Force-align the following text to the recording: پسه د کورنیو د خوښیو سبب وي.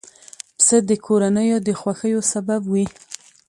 پسه 0.57 0.77
د 0.89 0.91
کورنیو 1.05 1.57
د 1.67 1.69
خوښیو 1.79 2.21
سبب 2.33 2.61
وي. 2.71 2.85